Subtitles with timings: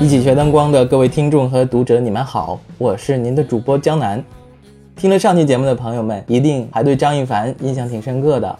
[0.00, 4.24] 一起学灯光的各位听众和读者，你们好，我是您的主播江南。
[4.94, 8.58] 听了上期节目的朋友们，一定还对张一凡印象挺深刻的。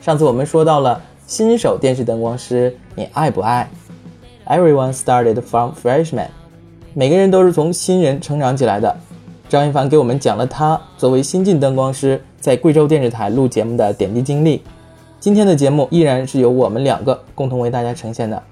[0.00, 3.70] 上次我们说到了新手电视灯光师，你爱不爱
[4.48, 6.26] ？Everyone started from freshman，
[6.92, 8.96] 每个人都是从新人成长起来的。
[9.48, 14.60] 张一凡给我们讲了他作为新晋灯光师在贵州电视台录节目的点滴经历。
[15.20, 18.42] 今天的节目依然是由我们两个共同为大家呈现的。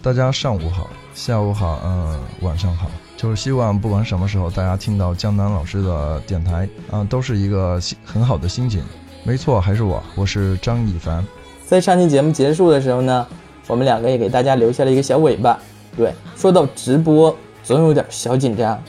[0.00, 2.88] 大家上午好，下午好，嗯，晚上好。
[3.16, 8.80] 就是希望不管什么时候，大家听到江南老师的电台，嗯，都是一个很好的心情。
[9.24, 11.26] 没错，还是我，我是张一凡。
[11.66, 13.26] 在上期节目结束的时候呢，
[13.66, 15.58] 我们两个也给大家留下了一个小尾巴。
[15.96, 18.80] 对，说到直播，总有点小紧张。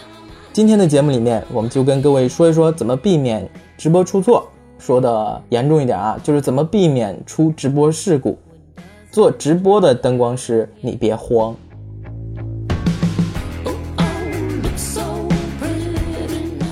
[0.53, 4.47] 今天的节目里面，我们就跟各位说一说怎么避免直播出错。
[4.77, 8.37] 说的严重一点啊，就是怎么避免出直播事故。
[9.11, 11.55] 做直播的灯光师，你别慌。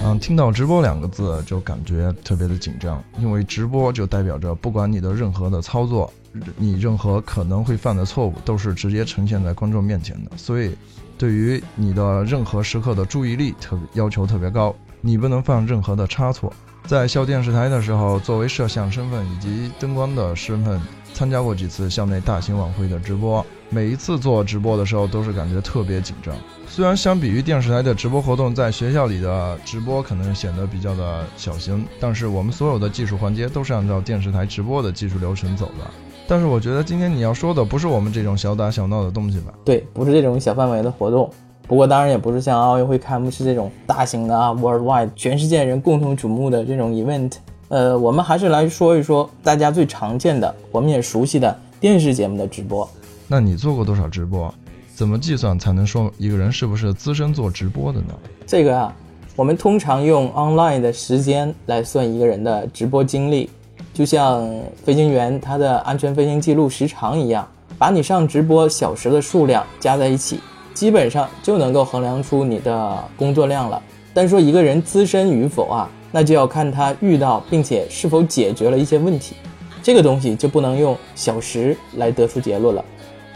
[0.03, 6.13] 嗯，听到直播两个字就感觉特别的紧张，因为直播就代表着不管你的任何的操作，
[6.55, 10.31] 你任何可能会犯的错误，都是直接呈现在观众面前的。
[10.37, 10.77] 所以，
[11.17, 16.53] 对于你的任何时刻的注意力特要求特别高，你不能犯任何的差错。
[16.85, 20.79] 在校电视台的时候，作为摄像身份以及灯光的身份，
[21.17, 23.43] 参加过几次校内大型晚会的直播。
[23.71, 26.31] 每一次做直播的时候，都是感觉特别紧张。
[26.67, 35.89] 虽然相比于电视台的直播活动，在学校里的直播可能显得比较的小型，但是我们所有的技术环节都是按照电视台直播的技术流程走的。
[36.27, 39.51] 但是我觉得今天你要说的不是我们这种小打小闹的东西吧？
[39.65, 41.27] 对，不是这种小范围的活动。
[41.67, 47.33] 不过当然也不是像奥运会开幕式这种大型的啊，worldwide 全世界人共同瞩目的这种 event。
[47.69, 52.89] 呃，我们还是来说一说大家最常见的，我们也熟悉的电视节目的直播。
[53.27, 54.53] 那你做过多少直播？
[54.95, 58.13] 怎么计算才能说一个人是不是资深做直播的呢？
[58.45, 58.95] 这个啊，
[59.35, 63.49] 我们通常用 online 的时间来算一个人的直播经历，
[63.93, 64.49] 就像
[64.83, 67.47] 飞行员他的安全飞行记录时长一样，
[67.77, 70.39] 把你上直播小时的数量加在一起。
[70.73, 73.81] 基本上就能够衡量出你的工作量了。
[74.17, 79.35] 但说一个人资深与否啊，那就要看他遇到并且是否解决了一些问题。
[79.83, 82.83] 这个东西就不能用小时来得出结论了。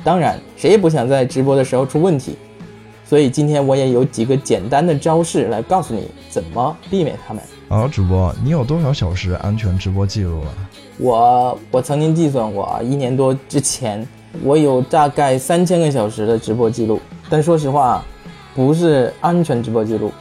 [0.04, 2.36] 当然，谁也不想在直播的时候出问题。
[3.06, 7.44] 所以今天我也有几个简单的招式来告诉你怎么避免他们。
[7.70, 10.50] 啊，主播，你有多少小时安全直播记录啊？
[10.98, 14.04] 我我曾经计算过啊，一年多之前，
[14.44, 17.00] 我有大概三千个小时的直播记录。
[17.30, 18.04] 但说实话，
[18.56, 20.12] 不是安全直播记录。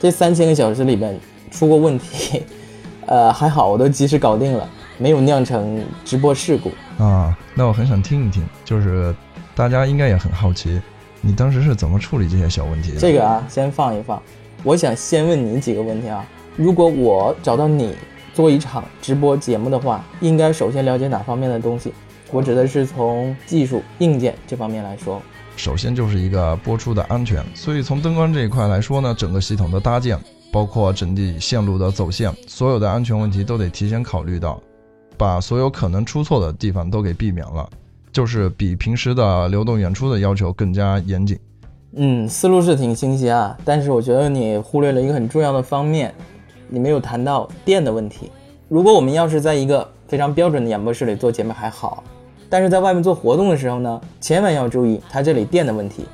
[0.00, 1.18] 这三千个小时里面
[1.50, 2.42] 出过问题，
[3.06, 6.70] 呃，还好我都及时搞定了，没有酿成直播事故
[7.02, 7.36] 啊。
[7.54, 9.14] 那我很想听一听，就是
[9.54, 10.80] 大家应该也很好奇，
[11.20, 13.00] 你当时是怎么处理这些小问题的？
[13.00, 14.22] 这个啊，先放一放。
[14.62, 16.24] 我想先问你几个问题啊。
[16.56, 17.94] 如果我找到你
[18.34, 21.92] 做一场直播节目的话，应该首先了解哪方面的东西？
[22.30, 25.20] 我指的是从技术硬件这方面来说。
[25.56, 30.16] 首先就是一个播出的安全，所以从灯光这一块来说呢，整个系统的搭建，
[30.52, 34.62] 包括整体线路的走线，所有的安全问题都得提前考虑到，
[35.16, 37.68] 把所有可能出错的地方都给避免了，
[38.12, 41.36] 就是比平时的流动演出的要求更加严谨。
[41.96, 46.14] 嗯，思路是挺清晰啊，但是我觉得你忽略了一个很重要的方面，
[46.68, 48.30] 你没有谈到电的问题。
[48.68, 52.04] 如果我们要是在一个非常标准的演播室里做节目还好。
[52.50, 56.06] 但是在外面做活动的时候呢，千万要注意它这里电的问题。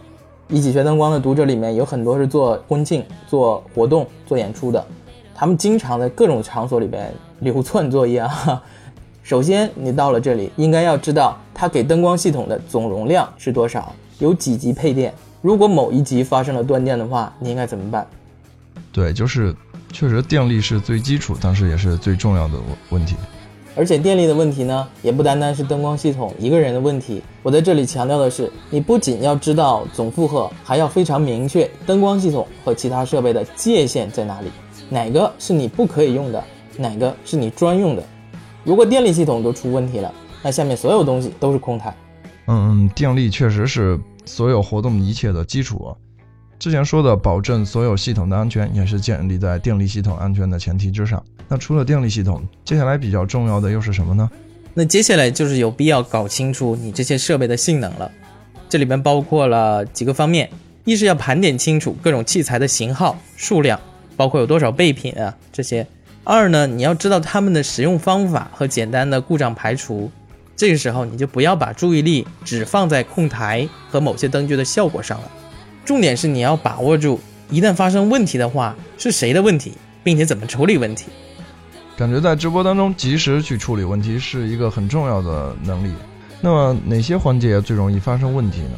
[0.49, 4.85] 一起学灯光的读者里面有很多是做婚庆、做活动、做演出的，
[5.35, 8.63] 他们经常在各种场所里边流窜作业啊。
[9.23, 15.15] 首先，你到了这里，应该要知道它给灯光系统的总容量是多少，有几级配电。
[15.41, 18.07] 如果某一级发生了断电的话，你应该怎么办？
[18.93, 19.55] 对，就是
[19.93, 22.55] 确实电力是最基础，但是也是最重要的
[22.91, 23.17] 问题。
[23.77, 27.23] 而且电力的问题呢，也不单单是灯光系统一个人的问题。
[27.43, 34.49] 我在这里强调的是，你不仅要知道总负荷，还要非常明确灯光系统和其他设备的界限在哪里，
[34.89, 36.43] 哪个是你不可以用的，
[36.79, 38.03] 哪个是你专用的。
[38.63, 40.13] 如果电力系统都出问题了，
[40.43, 41.95] 那下面所有东西都是空谈。
[42.47, 45.97] 嗯，电力确实是所有活动一切的基础。
[46.59, 51.23] 之前说的保证所有系统的安全，也是建立在电力系统安全的前提之上。
[51.49, 54.31] 那除了电力系统，接下来比较重要的又是什么呢？
[54.73, 58.11] 那接下来就是有必要搞清楚你这些设备的性能了。
[58.69, 60.49] 这里边包括了几个方面：
[60.85, 63.79] 一是要盘点清楚各种器材的型号、数量，
[64.17, 65.85] 包括有多少备品啊这些；
[66.25, 70.11] 二呢，你要知道它们的使用方法和简单的故障排除。
[70.57, 75.31] 这个时候你就不要把注意力只放在控台和某些灯具的效果上了。
[75.85, 77.21] 重点是你要把握住，
[77.51, 79.73] 一旦发生问题的话，是谁的问题，
[80.03, 81.07] 并且怎么处理问题。
[81.97, 85.93] 感觉在直播当中及时去处理问题是一个很重要的能力。
[86.41, 88.71] 那么哪些环节最容易发生问题呢？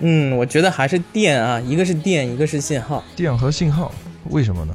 [0.00, 3.02] 嗯，我觉得还是电啊，一个是电，一个是信号。
[3.16, 3.90] 电和信号，
[4.30, 4.74] 为什么呢？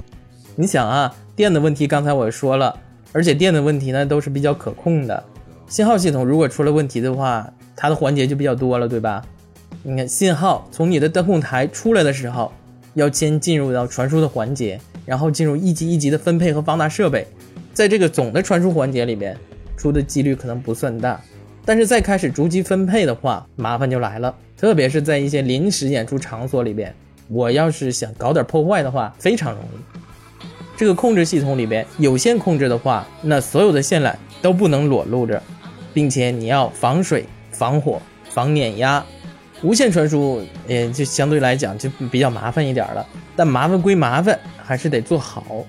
[0.55, 2.77] 你想啊，电的问题刚才我说了，
[3.13, 5.23] 而且电的问题呢都是比较可控的。
[5.67, 9.23] 信号系统如果出了问题的话，它的环节就比较多了，对吧？
[9.85, 12.53] 你看，信号从你的灯控台出来的时候，
[12.93, 17.27] 要先进入到传输的环节，然后进入一级一级的分配和放大设备。
[17.73, 19.37] 在这个总的传输环节里边，
[19.75, 21.19] 出的几率可能不算大，
[21.65, 24.33] 但是再开始逐级分配的话，麻烦就来了。
[24.55, 26.95] 特别是在一些临时演出场所里边，
[27.27, 30.77] 我要是想搞点破坏的话，非常容易。
[30.77, 35.43] 这个控制系统里边有线控制的话，那所有的线缆都不能裸露着，
[35.93, 39.03] 并且你要防水、防火、防碾压。
[39.63, 43.05] 无线传输，也就相对来讲就比较麻烦一点了。
[43.35, 45.65] 但麻烦归麻烦，还是得做好。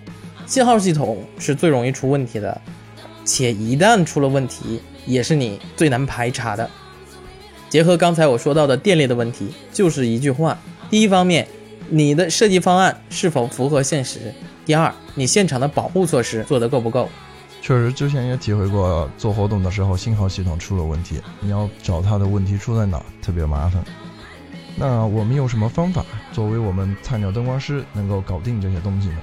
[0.46, 2.60] 信号系统是最容易出问题的，
[3.24, 6.68] 且一旦出了问题，也是你最难排查的。
[7.70, 10.58] 结合刚才我说到的电力的问题，就是一句话：
[10.90, 11.46] 第一方面，
[11.88, 14.18] 你的设计方案是否符合现实；
[14.66, 17.08] 第二，你现场的保护措施做得够不够。
[17.64, 23.82] 确实，之前也体会过，做活动的时候信号系统出了问题，你要找它的问题出在哪，特别麻烦。
[24.76, 29.14] 那我们有什么方法，作为我们菜鸟灯光师，能够搞定这些东西呢？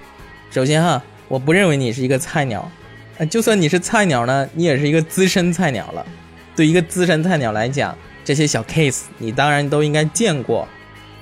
[0.49, 2.67] 首先哈，我不认为你是一个菜鸟，
[3.19, 6.03] 呃，就算你是菜鸟呢，你也是一个资深菜鸟了。
[6.55, 7.95] 对一个资深菜鸟来讲，
[8.25, 10.67] 这些小 case 你当然都应该见过。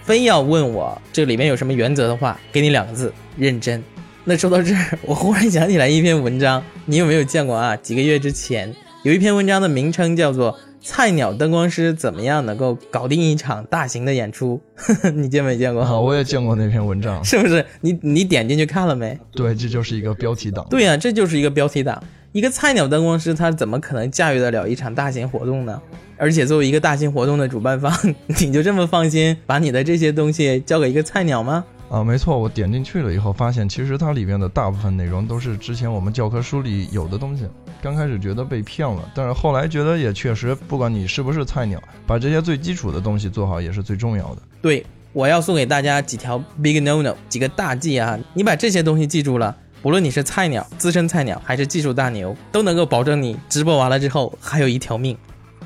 [0.03, 3.83] 非要问我这里面有什么原则的话，给你两个字：认真。
[4.29, 7.75] 那说到这儿，我忽然想起来一篇文章，你有没有见过啊？
[7.75, 8.71] 几个月之前
[9.01, 10.55] 有一篇文章的名称叫做。
[10.81, 14.61] 菜鸟灯光师怎么样能够搞定一场大型的演出？
[15.13, 15.83] 你见没见过？
[15.83, 17.65] 啊，我也见过那篇文章，是不是？
[17.81, 19.19] 你你点进去看了没？
[19.33, 20.65] 对，这就是一个标题党。
[20.69, 22.01] 对呀，这就是一个标题党。
[22.31, 25.81] 一个菜鸟灯光师他怎么可能驾驭得了一场大型活动呢？
[26.15, 27.93] 而且作为一个大型活动的主办方，
[28.39, 31.65] 你就这么放心把你的这些东西交给一个菜鸟吗？
[31.89, 37.45] 啊，没错，我点进去了以后发现，其实它里面的大部分内容都是之前我们教科书里有的东西。
[37.81, 44.41] 刚开始觉得被骗了，但是后来觉得也确实，不管你是不是菜鸟，把这些最基础的东西做好也是最重要的。
[44.61, 48.19] 对，我要送给大家几条 big no no，几个大忌啊！
[48.35, 55.17] 你把这些东西记住了，不论你是菜鸟、资深菜鸟还是技术大牛，都能够保证你直播完了之后还有一条命。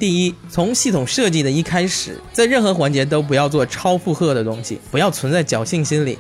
[0.04, 6.20] 第一，从系统设计的一开始，在任何环节都不要做超负荷的东西，不要存在侥幸心理。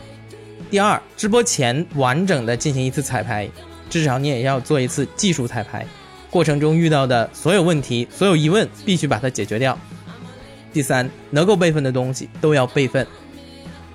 [0.71, 3.45] 第二，直播前完整的进行一次彩排，
[3.89, 5.85] 至少你也要做一次技术彩排，
[6.29, 9.77] 过程中遇到的所有问题、所有疑问必须把它解决掉。
[10.71, 13.05] 第三，能够备份的东西都要备份。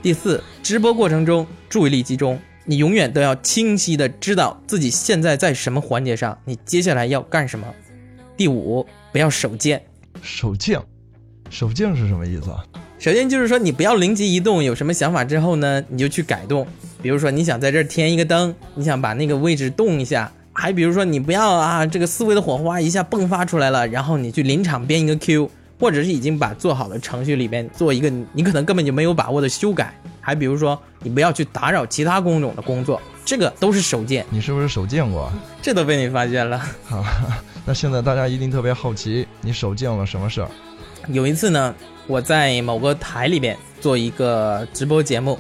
[0.03, 7.67] 第四，直播过程中注意力集中，你永远都要清晰的知道自己现在在什么环节上，你接下来要干什么。
[8.39, 9.83] 第五，不要手贱。
[10.23, 10.81] 手贱，
[11.51, 12.65] 手贱是什么意思啊？
[13.01, 16.65] 首先就是说，你不要灵机一动，有什么想法之后呢，你就去改动。
[17.03, 20.31] 比如说，你想在这儿添一个灯，你想把那个位置动一下。
[20.53, 29.93] 还比如说，你不要啊，这个思维的火花一下迸发出来了，然后你去临场编一个 Q，或者是已经把做好的程序里边做一个你可能根本就没有把握的修改。
[30.21, 34.25] 还比如说，你不要去打扰其他工种的工作，这个都是手贱。
[34.31, 35.29] 你是不是手贱过？
[35.61, 36.63] 这都被你发现了。
[36.85, 37.05] 好。
[37.65, 40.49] 那现在大家一定特别好奇，你手贱了什么事儿？
[41.09, 41.75] 有一次呢，
[42.07, 45.39] 我在某个台里边做一个直播节目，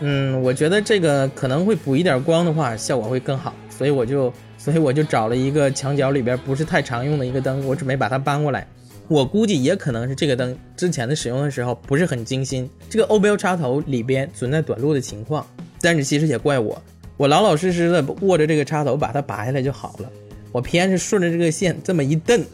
[0.00, 8.66] 嗯，我觉得这个可能会补一点光的话，效果会更好，所以我就， 所以我就找了一个墙角里边不是太常用的一个灯，我准备把它搬过来。
[9.08, 15.46] 我估计也可能是这个灯之前的使用的时候不是很精心，这个 O 标插头里边存在短路的情况，
[15.80, 16.82] 但是其实也怪我，
[17.16, 20.10] 我老老实实的握着这个插头把它拔下来就好了。
[20.52, 22.44] 我偏是顺着这个线这么一蹬，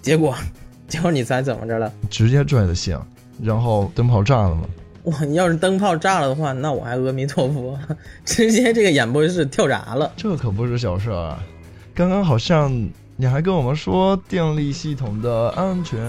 [0.00, 0.34] 结果，
[0.88, 1.92] 结果你猜怎么着了？
[2.10, 2.98] 直接拽的线，
[3.42, 4.62] 然后灯泡炸了吗？
[5.04, 5.24] 哇！
[5.24, 7.78] 你要是灯泡炸了的话，那我还阿弥陀佛，
[8.24, 10.12] 直接这个演播室跳闸了。
[10.16, 11.42] 这可不是小事啊！
[11.94, 12.72] 刚刚好像
[13.16, 16.00] 你还跟我们说电力系统的安全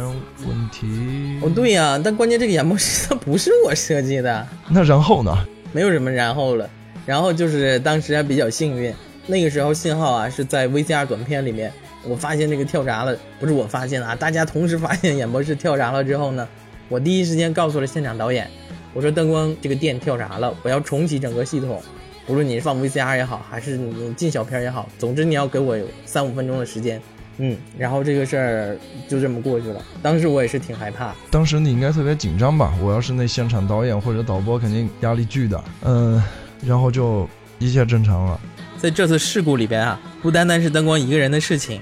[0.47, 1.39] 问题。
[1.41, 4.47] 哦，对呀，但关键这个演播室它不是我设计的。
[4.69, 5.35] 那然后呢？
[5.71, 6.69] 没有什么然后了，
[7.05, 8.93] 然后就是当时还比较幸运。
[9.25, 11.71] 那个时候信号啊是在 VCR 短片里面，
[12.03, 16.47] 我发现这个跳闸了，不是我发现啊，大家同时发现演播室跳闸了之后呢，
[16.89, 18.49] 我第一时间告诉了现场导演，
[18.93, 21.81] 我说灯光这个电跳闸了，我要重启整个系统，
[22.27, 27.01] 不论你放 VCR 也好，还是你进小片也好，总之你要给我三五分钟的时间，
[27.37, 28.77] 嗯，然后这个事儿
[29.07, 29.81] 就这么过去了。
[30.01, 31.15] 当时我也是挺害怕。
[31.31, 32.73] 当时你应该特别紧张吧？
[32.81, 35.63] 我要是那现场导演或者导播，肯定压力巨大。
[35.83, 36.21] 嗯，
[36.65, 37.27] 然后就
[37.57, 38.39] 一切正常了。
[38.83, 41.79] 在这次事故里边啊，不单单是灯光一个人的事情，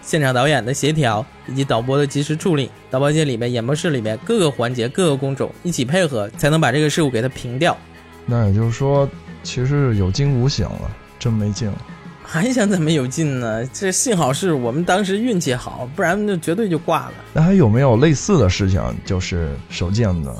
[0.00, 7.76] 现场导演的协调以及导播的及时处理，导播间里面、演播室里面各个环节、各个工种一起配合，才能把这个事故给它平掉。
[8.26, 9.10] 那也就是说，
[9.42, 10.88] 其实有惊无险了，
[11.18, 11.82] 真没劲了。
[12.22, 13.66] 还想怎么有劲呢？
[13.72, 17.14] 这幸好是我们当时运气好，不然就绝对就挂了。
[17.34, 20.32] 那还有没有类似的事情，就是手贱的？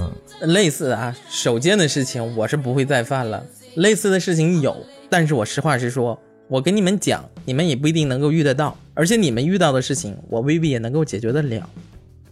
[0.42, 3.44] 类似啊，手贱的事情我是不会再犯了。
[3.74, 4.86] 类似的事情有。
[5.08, 11.68] 但是我实话实说，我跟你们讲，你们也不一定能够遇得到，而且你们遇到的事情，我未必也能够解决得了。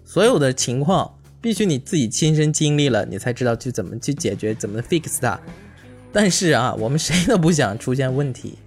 [0.05, 5.39] 所有的情况必须你自己亲身经历了，你才知道去怎么去解决，怎么 fix 它。
[6.13, 8.59] 但是啊，我们谁都不想出现问题。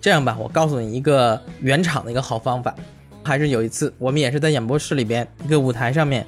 [0.00, 2.74] 这样吧，我告诉你一个原厂的一个好方法。
[3.24, 6.26] 还是有一次，我们也是在演播室里边一个舞台上面，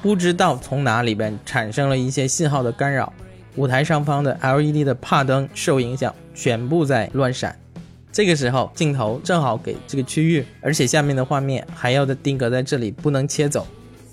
[0.00, 3.12] 不知道从哪里边产生了一些信号的干扰。
[3.56, 7.58] 舞台上方的 LED 的帕灯受影响，全部在乱闪。
[8.12, 13.66] 这个时候镜头正好给这个区域，而且下面的画面还要的定格在这里，不能切走。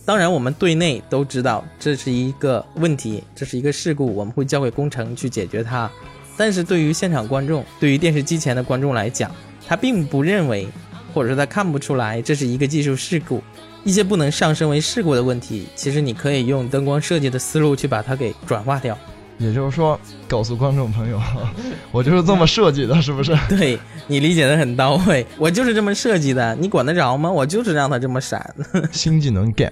[0.05, 5.89] 当然，我们队内都知道这是一个问题，这是一个事故，我们会交给工程去解决它。
[6.35, 9.31] 但是对于现场观众，对于电视机前的观众来讲，
[9.65, 10.67] 他并不认为，
[11.13, 13.41] 或者说他看不出来这是一个技术事故。
[13.85, 18.97] 一些不能上升为事故的问题，其实你可以用灯光设计的思路去把它给转化掉。
[19.37, 21.21] 也就是说，告诉观众朋友，
[21.91, 23.35] 我就是这么设计的，是不是？
[23.49, 27.31] 对你理解的很到位，我就是这么设计的，你管得着吗？
[27.31, 28.53] 我就是让它这么闪。
[28.91, 29.71] 新技能 get，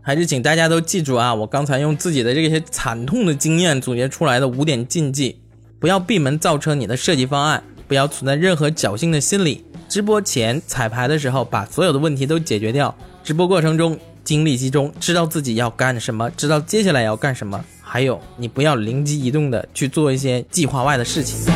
[0.00, 1.34] 还是请大家都记住啊！
[1.34, 5.40] 我刚才用自己的这些惨痛的经验总结出来的五点禁忌：
[5.78, 9.64] 不要闭门造车你的设计方案，不要存在任何侥幸的心理。
[9.88, 17.64] 直播前彩排的时候，把所有的问题都解决掉；直播过程中精力集中，知道自己要干什么，知道接下来要干什么。
[17.88, 21.46] 还有，你不要灵机一动的去做一些计划外的事情。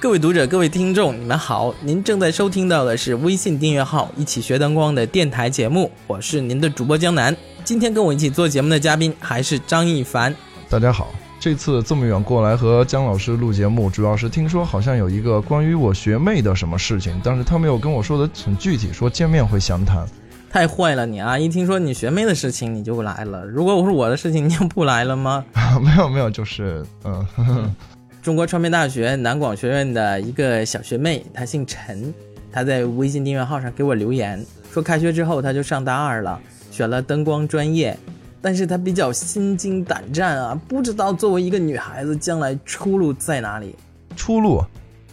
[0.00, 1.72] 各位读者，各位听众，你们好！
[1.80, 7.34] 您正在收听到的是微信订阅号“一起学灯光”的电台节目，我是您的主播江南。
[7.64, 10.34] 今天跟我一起做节目的嘉宾还是张一凡。
[10.68, 11.14] 大家好。
[11.42, 20.06] 这次这么远过来和姜老师录节目，主要是听说好像有一个关于我学妹的什么事情，但是他没有跟我说的很具体，说见面会详谈。
[20.52, 21.36] 太坏了你啊！
[21.36, 25.44] 一听说你学妹的事情你就来了，如果我是我的事情，你就不来了吗？
[25.82, 27.74] 没有没有，就是嗯，
[28.22, 32.14] 中国传媒大学南广学院的一个小学妹，她姓陈，
[32.52, 34.40] 她在微信订阅号上给我留言
[34.72, 36.38] 说，开学之后她就上大二了，
[36.70, 37.98] 选了灯光专业。
[38.42, 43.74] 但是她比较心惊胆战啊，不知道作为一个女孩子将来出路在哪里。
[44.16, 44.62] 出路，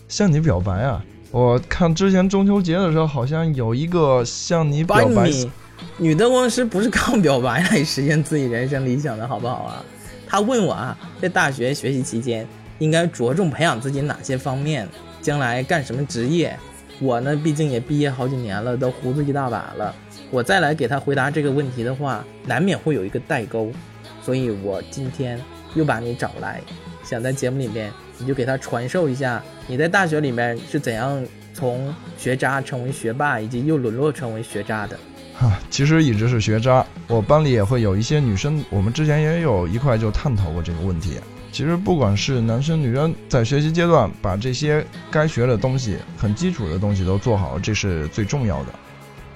[0.08, 1.02] 向你表白啊！
[1.32, 5.30] 我看之前中秋节的时候，好像有一个向你表白。
[5.98, 9.86] 女灯光师不是靠表白来实现自己人生理想的，好不好啊？
[10.28, 12.48] 她问我啊，在大学学习期间
[12.80, 14.88] 应该着重培养自己哪些方面，
[15.22, 16.58] 将来干什么职业？
[17.00, 19.96] 我呢，毕竟也毕业好几年了，都胡子一大把了。
[20.32, 23.72] 我再来给他回答这个问题的话，难免会有一个代沟，
[24.24, 25.40] 所以我今天
[25.76, 26.62] 又把你找来，
[27.04, 35.00] 想在节目里面，你就给他传授一下你在大学里面是怎样从学渣成为学霸，以及又沦落成为学渣的。
[35.34, 41.20] 哈，其实一直是学渣，我班里也会有一些女生，我们之前也有一块就探讨过这个问题。
[41.52, 48.74] 其实不管是男生女生，在学习阶段把这些该学的东西、很基础的东西都做好，这是最重要的。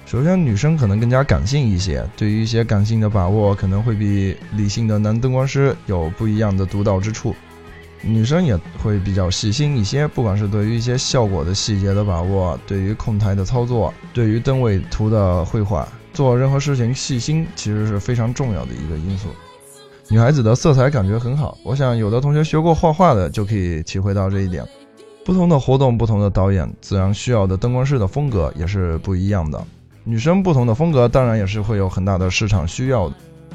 [0.06, 7.34] 首先，女生可能更加感性一些，对于一些感性的把握，可能会比理性的男灯光师有不一样的独到之处。
[8.02, 19.30] 女生也会比较细心一些，不管是对于一些效果的细节的把握，对于控台的操作，对于灯位图的绘画，做任何事情细心其实是非常重要的一个因素。
[20.10, 24.62] 女孩子的色彩感觉很好，我想有的同学学过画画的就可以体会到这一点。
[25.24, 29.64] 不同的活动，不同的导演，自然需要的灯光师的风格也是不一样的。
[30.06, 33.14] 女生不同的风格，当然也是会有很大的市场需要的。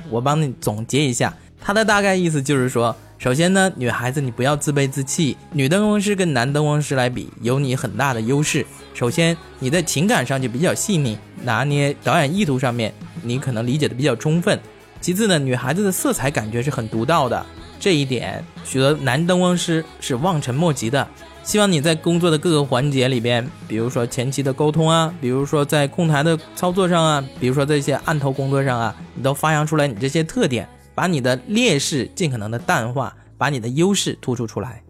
[0.10, 8.66] 我帮你总结一下，他的大概意思就是说，首先呢，女孩子你不要自卑自弃，女灯光师跟男灯光师来比，有你很大的优势。
[8.96, 12.92] 首先，你在情感上就比较细腻，拿捏导演意图上面，
[13.22, 14.60] 你可能理解的比较充分。
[15.00, 17.46] 其次呢，女孩子的色彩感觉是很独到的，
[17.80, 21.08] 这一点许多男灯光师是望尘莫及的。
[21.44, 34.84] 希望你在工作的各个环节里边，比如说前期的沟通啊，比如说在控台的操作上啊，比如说这些案头工作上啊，你都发扬出来你这些特点，把你的劣势尽可能的淡化，把你的优势突出出来。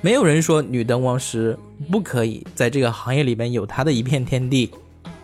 [0.00, 1.58] 没有人说女灯光师
[1.90, 4.70] 不可以在这个行业里边有她的一片天地。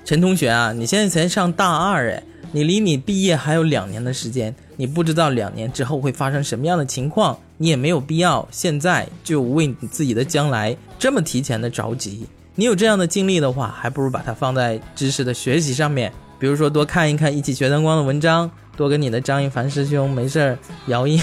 [0.04, 2.22] 陈同学啊，你现在才上大二哎，
[2.52, 12.26] 你离你毕业还有两年的时间，你不知道两年之后会发生什么样的情况，你也没有必要现在就为你自己的将来这么提前的着急。
[12.56, 21.20] 你有这样的经历的话，还不如把它放在知识的学习上面，比如说多看一看一起学灯光的文章，多跟你的张一凡师兄没事儿摇一。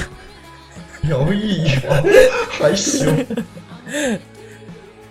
[1.10, 2.04] 摇一摇，
[2.60, 3.06] 还行。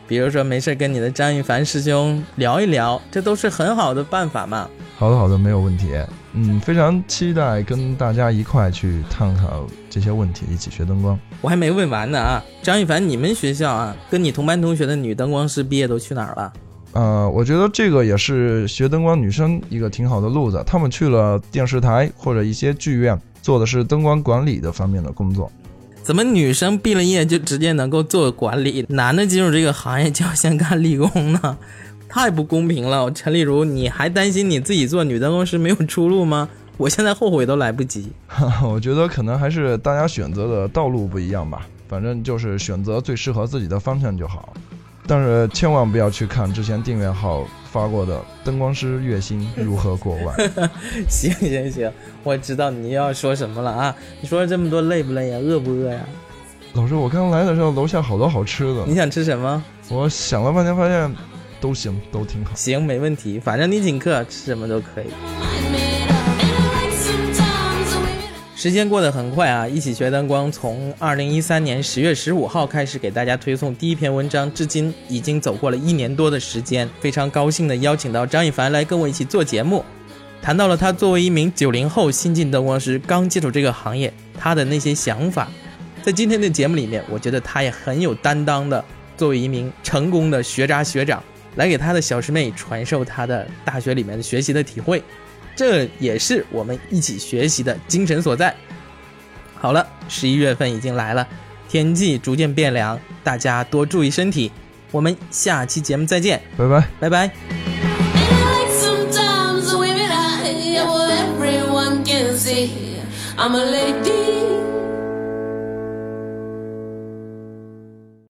[0.08, 4.68] 比如说，没事跟你的张一凡师兄聊一聊，这都是很好的办法嘛。
[4.96, 5.92] 好的，好的，没有问题。
[6.32, 11.18] 嗯，非常期待跟大家一块去探讨这些问题，一起学灯光。
[11.40, 16.52] 我还没问完呢啊，张一凡，你们学校啊，跟你同班同学的女灯光师毕业都去哪儿了？
[16.92, 25.50] 呃，我觉得这个也是学灯光女生一个挺好的路子，她们去了电视台或者一些剧院，做的是灯光管理的方面的工作。
[26.06, 31.58] 怎么女生毕了业就直接能够做管理，男的进入这个行业就要先干理工呢？
[32.08, 33.10] 太不公平了！
[33.10, 36.48] 陈丽如，你还担心你自己做女灯光师没有出路吗？
[36.78, 38.12] 我现在后悔都来不及。
[38.62, 44.54] 我觉得可能还是大家选择的道路不一样吧，反正就是选择最适合自己的方向就好。
[45.08, 47.44] 但是千万不要去看之前订阅号
[47.76, 50.34] 发过的灯光师月薪 如何过万。
[51.10, 51.92] 行行行，
[52.22, 53.94] 我知道你要说什么了啊！
[54.22, 55.38] 你说了这么多累不累呀？
[55.38, 56.00] 饿不饿呀？
[56.72, 58.86] 老师，我刚来的时候楼下好多好吃的。
[58.86, 59.62] 你想吃什么？
[59.90, 61.14] 我想了半天，发现
[61.60, 62.52] 都行，都挺好。
[62.54, 65.06] 行，没问题，反正你请客，吃什么都可以。
[68.66, 69.68] 时间过得很快啊！
[69.68, 76.90] 一起学灯光从二零一三年十月十五号开始给大家推送第一篇文章，至今已经走过了一年多的时间。
[76.98, 79.84] 非常高兴的邀请到张一凡来跟我一起做节目，
[80.42, 85.48] 谈到了他作为一名九零后新晋灯光师，刚接触这个行业，他的那些想法。
[86.02, 88.84] 在今天的节目里面，我觉得他也很有担当的，
[89.16, 91.22] 作为一名成功的学渣学长，
[91.54, 95.00] 来给他的小师妹传授他的大学里面的学习的体会。
[95.56, 98.54] 这也是我们一起学习的精神所在。
[99.54, 101.26] 好了，十一月份已经来了，
[101.68, 104.52] 天气逐渐变凉，大家多注意身体。
[104.92, 107.30] 我们下期节目再见，拜拜，拜拜。
[113.38, 114.25] I'm a lady